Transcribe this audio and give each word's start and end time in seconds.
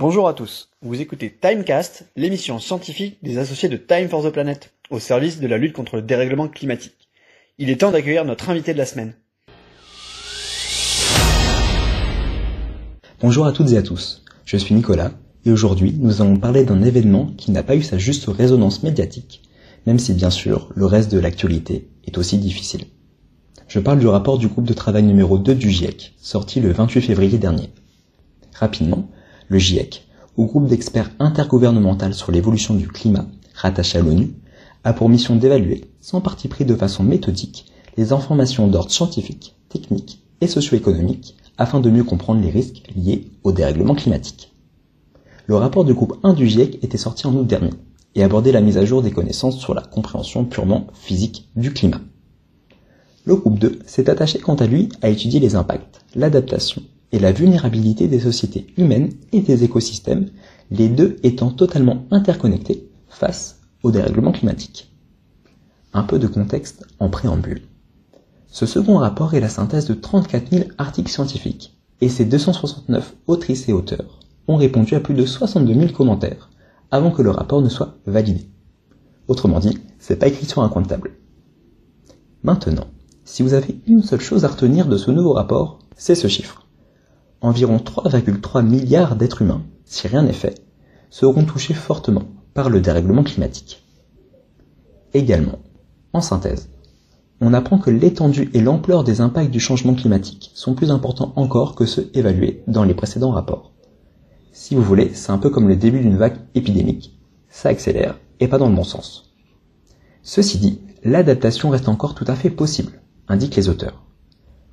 Bonjour 0.00 0.28
à 0.28 0.32
tous, 0.32 0.70
vous 0.80 0.98
écoutez 1.02 1.30
Timecast, 1.30 2.06
l'émission 2.16 2.58
scientifique 2.58 3.18
des 3.22 3.36
associés 3.36 3.68
de 3.68 3.76
Time 3.76 4.08
for 4.08 4.24
the 4.24 4.32
Planet, 4.32 4.72
au 4.88 4.98
service 4.98 5.40
de 5.40 5.46
la 5.46 5.58
lutte 5.58 5.74
contre 5.74 5.96
le 5.96 6.00
dérèglement 6.00 6.48
climatique. 6.48 7.10
Il 7.58 7.68
est 7.68 7.82
temps 7.82 7.90
d'accueillir 7.90 8.24
notre 8.24 8.48
invité 8.48 8.72
de 8.72 8.78
la 8.78 8.86
semaine. 8.86 9.12
Bonjour 13.20 13.44
à 13.44 13.52
toutes 13.52 13.72
et 13.72 13.76
à 13.76 13.82
tous, 13.82 14.24
je 14.46 14.56
suis 14.56 14.74
Nicolas, 14.74 15.10
et 15.44 15.52
aujourd'hui 15.52 15.94
nous 15.98 16.22
allons 16.22 16.38
parler 16.38 16.64
d'un 16.64 16.82
événement 16.82 17.26
qui 17.36 17.50
n'a 17.50 17.62
pas 17.62 17.76
eu 17.76 17.82
sa 17.82 17.98
juste 17.98 18.24
résonance 18.26 18.82
médiatique, 18.82 19.42
même 19.86 19.98
si 19.98 20.14
bien 20.14 20.30
sûr 20.30 20.70
le 20.74 20.86
reste 20.86 21.12
de 21.12 21.18
l'actualité 21.18 21.90
est 22.06 22.16
aussi 22.16 22.38
difficile. 22.38 22.86
Je 23.68 23.80
parle 23.80 23.98
du 23.98 24.06
rapport 24.06 24.38
du 24.38 24.48
groupe 24.48 24.66
de 24.66 24.72
travail 24.72 25.02
numéro 25.02 25.36
2 25.36 25.54
du 25.54 25.68
GIEC, 25.68 26.14
sorti 26.22 26.60
le 26.60 26.72
28 26.72 27.02
février 27.02 27.36
dernier. 27.36 27.68
Rapidement, 28.54 29.10
le 29.50 29.58
GIEC, 29.58 30.06
ou 30.36 30.46
groupe 30.46 30.68
d'experts 30.68 31.10
intergouvernemental 31.18 32.14
sur 32.14 32.30
l'évolution 32.30 32.74
du 32.74 32.86
climat, 32.86 33.26
rattaché 33.52 33.98
à 33.98 34.00
l'ONU, 34.00 34.32
a 34.84 34.92
pour 34.92 35.08
mission 35.08 35.34
d'évaluer, 35.34 35.90
sans 36.00 36.20
parti 36.20 36.46
pris 36.46 36.64
de 36.64 36.76
façon 36.76 37.02
méthodique, 37.02 37.66
les 37.96 38.12
informations 38.12 38.68
d'ordre 38.68 38.92
scientifique, 38.92 39.56
technique 39.68 40.22
et 40.40 40.46
socio-économique 40.46 41.36
afin 41.58 41.80
de 41.80 41.90
mieux 41.90 42.04
comprendre 42.04 42.40
les 42.40 42.48
risques 42.48 42.84
liés 42.94 43.26
au 43.42 43.50
dérèglement 43.50 43.96
climatique. 43.96 44.52
Le 45.46 45.56
rapport 45.56 45.84
du 45.84 45.94
groupe 45.94 46.16
1 46.22 46.34
du 46.34 46.46
GIEC 46.46 46.78
était 46.84 46.96
sorti 46.96 47.26
en 47.26 47.34
août 47.34 47.44
dernier 47.44 47.74
et 48.14 48.22
abordait 48.22 48.52
la 48.52 48.60
mise 48.60 48.78
à 48.78 48.84
jour 48.84 49.02
des 49.02 49.10
connaissances 49.10 49.58
sur 49.58 49.74
la 49.74 49.82
compréhension 49.82 50.44
purement 50.44 50.86
physique 50.94 51.48
du 51.56 51.72
climat. 51.72 52.00
Le 53.24 53.34
groupe 53.34 53.58
2 53.58 53.80
s'est 53.84 54.08
attaché 54.08 54.38
quant 54.38 54.54
à 54.54 54.66
lui 54.66 54.90
à 55.02 55.08
étudier 55.08 55.40
les 55.40 55.56
impacts, 55.56 56.04
l'adaptation 56.14 56.82
et 57.12 57.18
la 57.18 57.32
vulnérabilité 57.32 58.08
des 58.08 58.20
sociétés 58.20 58.66
humaines 58.76 59.12
et 59.32 59.40
des 59.40 59.64
écosystèmes, 59.64 60.30
les 60.70 60.88
deux 60.88 61.16
étant 61.22 61.50
totalement 61.50 62.06
interconnectés 62.10 62.88
face 63.08 63.60
au 63.82 63.90
dérèglement 63.90 64.32
climatique. 64.32 64.92
Un 65.92 66.04
peu 66.04 66.18
de 66.18 66.28
contexte 66.28 66.86
en 67.00 67.10
préambule. 67.10 67.62
Ce 68.46 68.66
second 68.66 68.98
rapport 68.98 69.34
est 69.34 69.40
la 69.40 69.48
synthèse 69.48 69.86
de 69.86 69.94
34 69.94 70.50
000 70.50 70.64
articles 70.78 71.10
scientifiques, 71.10 71.76
et 72.00 72.08
ces 72.08 72.24
269 72.24 73.14
autrices 73.26 73.68
et 73.68 73.72
auteurs 73.72 74.20
ont 74.48 74.56
répondu 74.56 74.94
à 74.94 75.00
plus 75.00 75.14
de 75.14 75.26
62 75.26 75.74
000 75.74 75.92
commentaires 75.92 76.50
avant 76.90 77.10
que 77.10 77.22
le 77.22 77.30
rapport 77.30 77.62
ne 77.62 77.68
soit 77.68 77.98
validé. 78.06 78.48
Autrement 79.28 79.60
dit, 79.60 79.78
c'est 79.98 80.16
pas 80.16 80.26
écrit 80.26 80.46
sur 80.46 80.62
un 80.62 80.68
coin 80.68 80.82
de 80.82 80.88
table. 80.88 81.12
Maintenant, 82.42 82.86
si 83.24 83.42
vous 83.42 83.54
avez 83.54 83.80
une 83.86 84.02
seule 84.02 84.20
chose 84.20 84.44
à 84.44 84.48
retenir 84.48 84.86
de 84.86 84.96
ce 84.96 85.10
nouveau 85.10 85.34
rapport, 85.34 85.78
c'est 85.96 86.14
ce 86.14 86.26
chiffre 86.26 86.59
environ 87.40 87.78
3,3 87.78 88.64
milliards 88.64 89.16
d'êtres 89.16 89.42
humains, 89.42 89.62
si 89.84 90.08
rien 90.08 90.22
n'est 90.22 90.32
fait, 90.32 90.62
seront 91.10 91.44
touchés 91.44 91.74
fortement 91.74 92.24
par 92.54 92.70
le 92.70 92.80
dérèglement 92.80 93.22
climatique. 93.22 93.82
Également, 95.14 95.58
en 96.12 96.20
synthèse, 96.20 96.68
on 97.40 97.54
apprend 97.54 97.78
que 97.78 97.90
l'étendue 97.90 98.50
et 98.52 98.60
l'ampleur 98.60 99.02
des 99.02 99.20
impacts 99.20 99.50
du 99.50 99.60
changement 99.60 99.94
climatique 99.94 100.50
sont 100.54 100.74
plus 100.74 100.90
importants 100.90 101.32
encore 101.36 101.74
que 101.74 101.86
ceux 101.86 102.10
évalués 102.14 102.62
dans 102.66 102.84
les 102.84 102.94
précédents 102.94 103.30
rapports. 103.30 103.72
Si 104.52 104.74
vous 104.74 104.82
voulez, 104.82 105.12
c'est 105.14 105.32
un 105.32 105.38
peu 105.38 105.48
comme 105.48 105.68
le 105.68 105.76
début 105.76 106.00
d'une 106.00 106.16
vague 106.16 106.38
épidémique. 106.54 107.18
Ça 107.48 107.70
accélère, 107.70 108.18
et 108.40 108.48
pas 108.48 108.58
dans 108.58 108.68
le 108.68 108.76
bon 108.76 108.84
sens. 108.84 109.32
Ceci 110.22 110.58
dit, 110.58 110.80
l'adaptation 111.02 111.70
reste 111.70 111.88
encore 111.88 112.14
tout 112.14 112.26
à 112.28 112.36
fait 112.36 112.50
possible, 112.50 113.00
indiquent 113.26 113.56
les 113.56 113.68
auteurs 113.68 114.04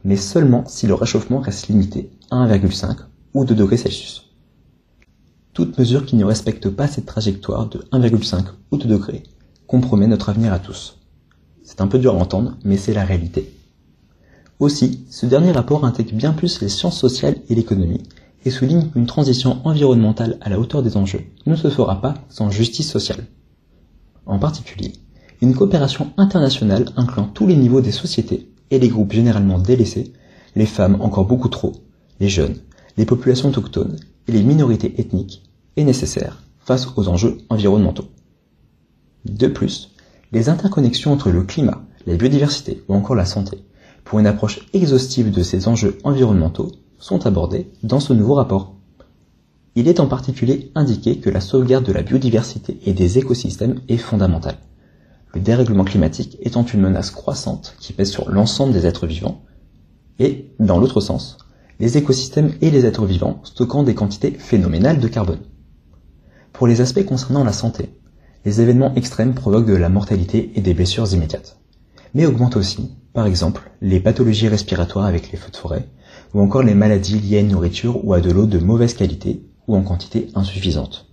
mais 0.04 0.16
seulement 0.16 0.64
si 0.68 0.88
le 0.88 0.94
réchauffement 0.94 1.40
reste 1.40 1.68
limité 1.68 2.12
à 2.32 2.46
1,5 2.48 2.98
ou 3.34 3.46
2 3.46 3.56
degrés 3.56 3.78
Celsius. 3.78 4.30
Toute 5.54 5.78
mesure 5.78 6.06
qui 6.06 6.16
ne 6.16 6.26
respecte 6.26 6.70
pas 6.70 6.88
cette 6.88 7.06
trajectoire 7.06 7.68
de 7.68 7.80
1,5 7.92 8.46
ou 8.72 8.78
2 8.78 8.88
degrés 8.88 9.24
compromet 9.66 10.08
notre 10.08 10.30
avenir 10.30 10.54
à 10.54 10.60
tous. 10.60 10.98
C'est 11.64 11.82
un 11.82 11.88
peu 11.88 12.00
dur 12.00 12.16
à 12.16 12.18
entendre, 12.18 12.56
mais 12.64 12.78
c'est 12.78 12.94
la 12.94 13.04
réalité. 13.04 13.54
Aussi, 14.60 15.06
ce 15.10 15.26
dernier 15.26 15.52
rapport 15.52 15.86
intègre 15.86 16.16
bien 16.16 16.34
plus 16.34 16.62
les 16.62 16.70
sciences 16.70 16.98
sociales 16.98 17.38
et 17.50 17.56
l'économie, 17.56 18.04
et 18.46 18.50
souligne 18.50 18.90
qu'une 18.90 19.06
transition 19.06 19.60
environnementale 19.66 20.38
à 20.42 20.50
la 20.50 20.60
hauteur 20.60 20.82
des 20.82 20.96
enjeux 20.96 21.26
ne 21.46 21.56
se 21.56 21.70
fera 21.70 22.02
pas 22.02 22.14
sans 22.30 22.50
justice 22.50 22.90
sociale. 22.90 23.26
En 24.26 24.40
particulier, 24.40 24.94
une 25.42 25.54
coopération 25.54 26.12
internationale 26.18 26.86
incluant 26.96 27.28
tous 27.28 27.46
les 27.46 27.58
niveaux 27.58 27.82
des 27.82 27.92
sociétés 27.92 28.50
et 28.72 28.80
les 28.80 28.90
groupes 28.90 29.14
généralement 29.14 29.60
délaissés, 29.60 30.14
les 30.56 30.66
femmes 30.66 31.02
encore 31.02 31.26
beaucoup 31.26 31.50
trop, 31.50 31.74
les 32.20 32.30
jeunes, 32.30 32.58
les 32.98 33.06
populations 33.06 33.50
autochtones 33.50 33.98
et 34.28 34.32
les 34.32 34.44
minorités 34.44 35.00
ethniques, 35.00 35.44
est 35.76 35.84
nécessaire 35.84 36.44
face 36.60 36.88
aux 36.96 37.08
enjeux 37.08 37.38
environnementaux. 37.50 38.10
De 39.26 39.48
plus, 39.48 39.92
les 40.32 40.50
interconnexions 40.50 41.14
entre 41.14 41.30
le 41.30 41.44
climat, 41.44 41.82
la 42.06 42.16
biodiversité 42.16 42.84
ou 42.88 42.94
encore 42.94 43.16
la 43.16 43.26
santé, 43.26 43.64
pour 44.04 44.20
une 44.20 44.28
approche 44.28 44.68
exhaustive 44.74 45.32
de 45.32 45.44
ces 45.44 45.68
enjeux 45.68 45.98
environnementaux, 46.04 46.72
sont 46.98 47.26
abordées 47.26 47.70
dans 47.84 48.00
ce 48.00 48.14
nouveau 48.14 48.34
rapport. 48.34 48.74
Il 49.76 49.88
est 49.88 50.00
en 50.00 50.08
particulier 50.08 50.72
indiqué 50.76 51.20
que 51.20 51.30
la 51.30 51.42
sauvegarde 51.42 51.86
de 51.86 51.94
la 51.94 52.02
biodiversité 52.02 52.80
et 52.86 52.94
des 52.94 53.20
écosystèmes 53.20 53.82
est 53.88 53.98
fondamentale 53.98 54.58
le 55.34 55.42
dérèglement 55.42 55.84
climatique 55.84 56.38
étant 56.42 56.64
une 56.64 56.82
menace 56.82 57.12
croissante 57.12 57.76
qui 57.80 57.94
pèse 57.94 58.12
sur 58.12 58.30
l'ensemble 58.30 58.74
des 58.74 58.86
êtres 58.86 59.08
vivants, 59.08 59.44
et, 60.20 60.52
dans 60.60 60.80
l'autre 60.80 61.02
sens, 61.02 61.38
les 61.80 61.98
écosystèmes 61.98 62.54
et 62.62 62.72
les 62.72 62.86
êtres 62.86 63.06
vivants 63.06 63.40
stockant 63.44 63.84
des 63.84 63.96
quantités 63.96 64.32
phénoménales 64.32 65.00
de 65.00 65.08
carbone. 65.08 65.42
Pour 66.54 66.66
les 66.66 66.82
aspects 66.82 67.06
concernant 67.06 67.44
la 67.44 67.54
santé, 67.54 67.90
les 68.46 68.62
événements 68.62 68.96
extrêmes 68.96 69.36
provoquent 69.36 69.68
de 69.68 69.76
la 69.76 69.90
mortalité 69.90 70.52
et 70.56 70.62
des 70.62 70.74
blessures 70.74 71.14
immédiates, 71.14 71.60
mais 72.14 72.26
augmentent 72.26 72.58
aussi, 72.58 72.92
par 73.14 73.28
exemple, 73.28 73.70
les 73.82 74.00
pathologies 74.00 74.48
respiratoires 74.48 75.06
avec 75.06 75.32
les 75.32 75.38
feux 75.38 75.52
de 75.52 75.58
forêt, 75.58 75.88
ou 76.34 76.42
encore 76.42 76.64
les 76.64 76.74
maladies 76.74 77.20
liées 77.20 77.38
à 77.38 77.42
une 77.42 77.50
nourriture 77.50 78.04
ou 78.06 78.14
à 78.14 78.22
de 78.22 78.32
l'eau 78.32 78.46
de 78.46 78.60
mauvaise 78.60 78.94
qualité 78.94 79.44
ou 79.68 79.76
en 79.76 79.84
quantité 79.84 80.30
insuffisante. 80.36 81.08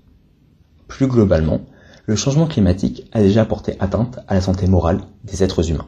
Plus 0.88 1.06
globalement, 1.06 1.60
le 2.06 2.16
changement 2.16 2.46
climatique 2.46 3.08
a 3.12 3.22
déjà 3.22 3.44
porté 3.44 3.76
atteinte 3.80 4.18
à 4.28 4.34
la 4.34 4.40
santé 4.40 4.66
morale 4.66 5.02
des 5.24 5.42
êtres 5.42 5.70
humains, 5.70 5.86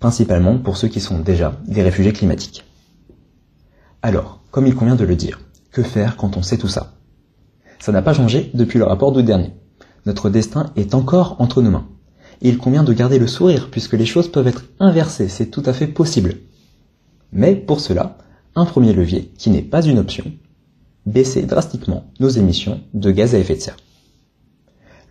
principalement 0.00 0.58
pour 0.58 0.76
ceux 0.76 0.88
qui 0.88 1.00
sont 1.00 1.18
déjà 1.18 1.60
des 1.66 1.82
réfugiés 1.82 2.12
climatiques. 2.12 2.64
Alors, 4.00 4.40
comme 4.50 4.66
il 4.66 4.74
convient 4.74 4.96
de 4.96 5.04
le 5.04 5.16
dire, 5.16 5.40
que 5.70 5.82
faire 5.82 6.16
quand 6.16 6.36
on 6.36 6.42
sait 6.42 6.58
tout 6.58 6.68
ça? 6.68 6.94
Ça 7.78 7.92
n'a 7.92 8.02
pas 8.02 8.14
changé 8.14 8.50
depuis 8.54 8.78
le 8.78 8.84
rapport 8.84 9.12
d'août 9.12 9.24
dernier. 9.24 9.52
Notre 10.06 10.30
destin 10.30 10.72
est 10.76 10.94
encore 10.94 11.36
entre 11.38 11.62
nos 11.62 11.70
mains. 11.70 11.88
Il 12.40 12.58
convient 12.58 12.82
de 12.82 12.92
garder 12.92 13.18
le 13.18 13.26
sourire 13.26 13.70
puisque 13.70 13.92
les 13.92 14.06
choses 14.06 14.30
peuvent 14.30 14.48
être 14.48 14.64
inversées, 14.80 15.28
c'est 15.28 15.50
tout 15.50 15.62
à 15.66 15.72
fait 15.72 15.86
possible. 15.86 16.36
Mais 17.32 17.54
pour 17.54 17.80
cela, 17.80 18.18
un 18.54 18.64
premier 18.64 18.92
levier, 18.92 19.32
qui 19.38 19.50
n'est 19.50 19.62
pas 19.62 19.82
une 19.82 19.98
option, 19.98 20.24
baisser 21.06 21.42
drastiquement 21.42 22.04
nos 22.20 22.28
émissions 22.28 22.80
de 22.94 23.10
gaz 23.10 23.34
à 23.34 23.38
effet 23.38 23.54
de 23.54 23.60
serre. 23.60 23.76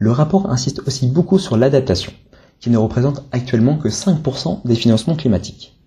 Le 0.04 0.10
rapport 0.10 0.50
insiste 0.50 0.82
aussi 0.88 1.06
beaucoup 1.06 1.38
sur 1.38 1.58
l'adaptation, 1.58 2.12
qui 2.60 2.72
ne 2.72 2.78
représente 2.80 3.24
actuellement 3.32 3.78
que 3.78 3.88
5% 3.88 4.62
des 4.66 4.74
financements 4.74 5.16
climatiques. 5.16 5.80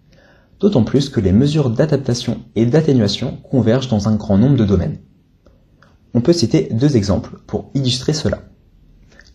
D'autant 0.61 0.85
plus 0.85 1.09
que 1.09 1.19
les 1.19 1.33
mesures 1.33 1.69
d'adaptation 1.69 2.39
et 2.55 2.65
d'atténuation 2.65 3.39
convergent 3.39 3.89
dans 3.89 4.07
un 4.07 4.15
grand 4.15 4.39
nombre 4.39 4.57
de 4.57 4.65
domaines. 4.65 4.99
On 6.15 6.21
peut 6.21 6.33
citer 6.33 6.69
deux 6.71 6.97
exemples 6.97 7.41
pour 7.49 7.73
illustrer 7.75 8.13
cela. 8.13 8.43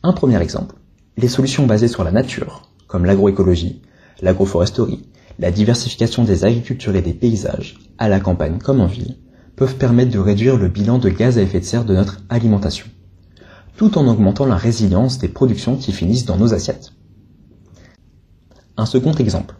Un 0.01 0.13
premier 0.13 0.41
exemple, 0.41 0.75
les 1.17 1.27
solutions 1.27 1.65
basées 1.65 1.89
sur 1.89 2.05
la 2.05 2.13
nature, 2.13 2.71
comme 2.87 3.03
l'agroécologie, 3.03 3.81
l'agroforesterie, 4.21 5.09
la 5.39 5.51
diversification 5.51 6.23
des 6.23 6.45
agricultures 6.45 6.95
et 6.95 7.01
des 7.01 7.13
paysages, 7.13 7.79
à 7.97 8.07
la 8.07 8.21
campagne 8.21 8.59
comme 8.59 8.79
en 8.79 8.87
ville, 8.87 9.17
peuvent 9.57 9.75
permettre 9.75 10.11
de 10.11 10.19
réduire 10.19 10.55
le 10.55 10.69
bilan 10.69 10.99
de 10.99 11.09
gaz 11.09 11.37
à 11.37 11.41
effet 11.41 11.59
de 11.59 11.65
serre 11.65 11.83
de 11.83 11.95
notre 11.95 12.21
alimentation 12.29 12.85
tout 13.79 13.97
en 13.97 14.09
augmentant 14.09 14.45
la 14.45 14.57
résilience 14.57 15.19
des 15.19 15.29
productions 15.29 15.77
qui 15.77 15.93
finissent 15.93 16.25
dans 16.25 16.35
nos 16.35 16.53
assiettes. 16.53 16.91
Un 18.75 18.85
second 18.85 19.13
exemple. 19.13 19.55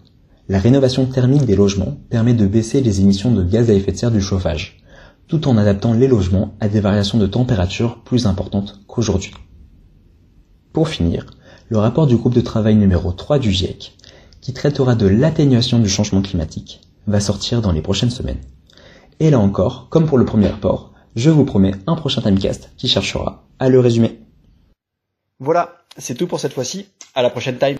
La 0.49 0.59
rénovation 0.59 1.05
thermique 1.05 1.45
des 1.45 1.55
logements 1.55 1.95
permet 2.09 2.33
de 2.33 2.45
baisser 2.45 2.81
les 2.81 2.99
émissions 2.99 3.31
de 3.31 3.45
gaz 3.45 3.69
à 3.69 3.73
effet 3.73 3.93
de 3.93 3.97
serre 3.97 4.11
du 4.11 4.19
chauffage, 4.19 4.83
tout 5.29 5.47
en 5.47 5.55
adaptant 5.55 5.93
les 5.93 6.09
logements 6.09 6.53
à 6.59 6.67
des 6.67 6.81
variations 6.81 7.17
de 7.17 7.27
température 7.27 8.03
plus 8.03 8.25
importantes 8.25 8.81
qu'aujourd'hui. 8.87 9.31
Pour 10.73 10.89
finir, 10.89 11.25
le 11.69 11.77
rapport 11.77 12.05
du 12.05 12.17
groupe 12.17 12.35
de 12.35 12.41
travail 12.41 12.75
numéro 12.75 13.13
3 13.13 13.39
du 13.39 13.53
GIEC, 13.53 13.95
qui 14.41 14.51
traitera 14.51 14.95
de 14.95 15.07
l'atténuation 15.07 15.79
du 15.79 15.87
changement 15.87 16.21
climatique, 16.21 16.81
va 17.07 17.21
sortir 17.21 17.61
dans 17.61 17.71
les 17.71 17.81
prochaines 17.81 18.09
semaines. 18.09 18.41
Et 19.21 19.29
là 19.29 19.39
encore, 19.39 19.87
comme 19.87 20.07
pour 20.07 20.17
le 20.17 20.25
premier 20.25 20.47
rapport, 20.49 20.91
je 21.15 21.29
vous 21.29 21.45
promets 21.45 21.73
un 21.87 21.95
prochain 21.95 22.21
timecast 22.21 22.71
qui 22.77 22.87
cherchera 22.87 23.43
à 23.59 23.69
le 23.69 23.79
résumer. 23.79 24.19
Voilà, 25.39 25.77
c'est 25.97 26.15
tout 26.15 26.27
pour 26.27 26.39
cette 26.39 26.53
fois-ci. 26.53 26.87
À 27.15 27.21
la 27.21 27.29
prochaine 27.29 27.57
time. 27.57 27.77